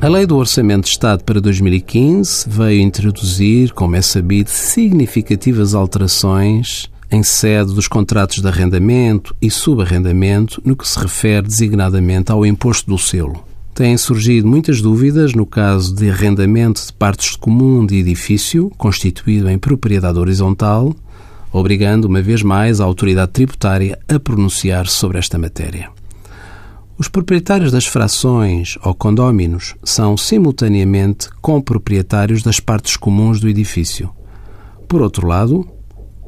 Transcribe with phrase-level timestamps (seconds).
[0.00, 6.88] A Lei do Orçamento de Estado para 2015 veio introduzir, como é sabido, significativas alterações
[7.10, 12.88] em sede dos contratos de arrendamento e subarrendamento no que se refere designadamente ao imposto
[12.88, 13.42] do selo.
[13.74, 19.50] Têm surgido muitas dúvidas no caso de arrendamento de partes de comum de edifício constituído
[19.50, 20.94] em propriedade horizontal,
[21.52, 25.97] obrigando uma vez mais a autoridade tributária a pronunciar sobre esta matéria.
[26.98, 34.10] Os proprietários das frações ou condóminos são simultaneamente comproprietários das partes comuns do edifício.
[34.88, 35.64] Por outro lado,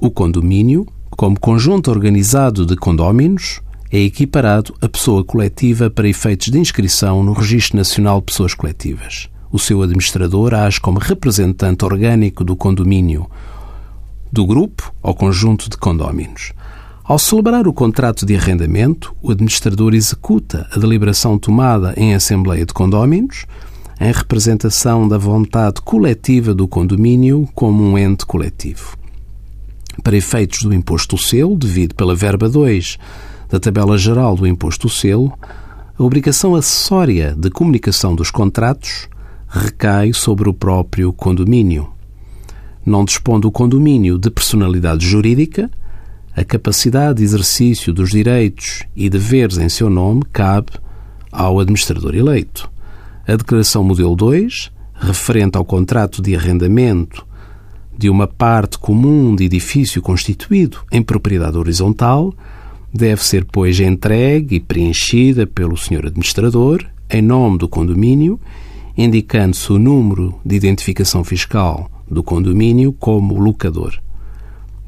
[0.00, 6.60] o condomínio, como conjunto organizado de condóminos, é equiparado a pessoa coletiva para efeitos de
[6.60, 9.28] inscrição no Registro Nacional de Pessoas Coletivas.
[9.50, 13.28] O seu administrador age como representante orgânico do condomínio,
[14.30, 16.52] do grupo ou conjunto de condóminos.
[17.12, 22.72] Ao celebrar o contrato de arrendamento, o administrador executa a deliberação tomada em Assembleia de
[22.72, 23.44] Condóminos,
[24.00, 28.96] em representação da vontade coletiva do condomínio como um ente coletivo.
[30.02, 32.98] Para efeitos do imposto selo, devido pela verba 2
[33.50, 35.38] da tabela geral do imposto selo,
[35.98, 39.06] a obrigação acessória de comunicação dos contratos
[39.46, 41.90] recai sobre o próprio condomínio.
[42.86, 45.70] Não dispondo o condomínio de personalidade jurídica,
[46.34, 50.72] a capacidade de exercício dos direitos e deveres em seu nome cabe
[51.30, 52.70] ao administrador eleito.
[53.26, 57.26] A Declaração Modelo 2, referente ao contrato de arrendamento
[57.96, 62.34] de uma parte comum de edifício constituído em propriedade horizontal,
[62.92, 66.06] deve ser, pois, entregue e preenchida pelo Sr.
[66.06, 68.40] Administrador, em nome do condomínio,
[68.96, 74.00] indicando-se o número de identificação fiscal do condomínio como locador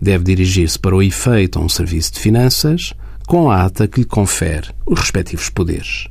[0.00, 2.94] deve dirigir-se para o efeito a um serviço de finanças
[3.26, 6.06] com a ata que lhe confere os respectivos poderes.